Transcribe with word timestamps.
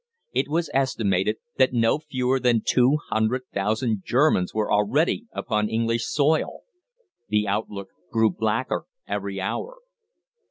It 0.33 0.47
was 0.49 0.71
estimated 0.73 1.35
that 1.59 1.73
no 1.73 1.99
fewer 1.99 2.39
than 2.39 2.63
two 2.65 2.97
hundred 3.11 3.43
thousand 3.53 4.01
Germans 4.03 4.51
were 4.51 4.73
already 4.73 5.27
upon 5.31 5.69
English 5.69 6.07
soil! 6.07 6.61
The 7.29 7.47
outlook 7.47 7.89
grew 8.11 8.31
blacker 8.31 8.87
every 9.07 9.39
hour. 9.39 9.77